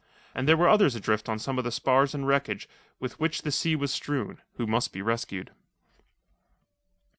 And 0.33 0.47
there 0.47 0.57
were 0.57 0.67
others 0.67 0.95
adrift 0.95 1.29
on 1.29 1.37
some 1.37 1.59
of 1.59 1.63
the 1.63 1.69
spars 1.71 2.15
and 2.15 2.27
wreckage 2.27 2.67
with 2.99 3.19
which 3.19 3.43
the 3.43 3.51
sea 3.51 3.75
was 3.75 3.93
strewn, 3.93 4.41
who 4.53 4.65
must 4.65 4.91
be 4.91 5.03
rescued. 5.03 5.51